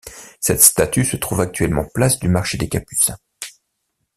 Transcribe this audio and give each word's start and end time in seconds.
Cette 0.39 0.63
statue 0.63 1.05
se 1.05 1.15
trouve 1.15 1.41
actuellement 1.41 1.85
place 1.93 2.17
du 2.17 2.27
Marché 2.27 2.57
des 2.57 2.67
Capucins. 2.69 3.19